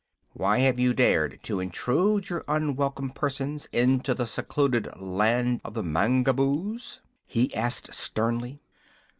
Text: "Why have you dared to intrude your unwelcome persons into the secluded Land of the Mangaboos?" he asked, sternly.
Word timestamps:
"Why 0.33 0.57
have 0.61 0.79
you 0.79 0.95
dared 0.95 1.41
to 1.43 1.59
intrude 1.59 2.31
your 2.31 2.43
unwelcome 2.47 3.11
persons 3.11 3.67
into 3.71 4.15
the 4.15 4.25
secluded 4.25 4.87
Land 4.99 5.61
of 5.63 5.75
the 5.75 5.83
Mangaboos?" 5.83 7.01
he 7.27 7.53
asked, 7.53 7.93
sternly. 7.93 8.63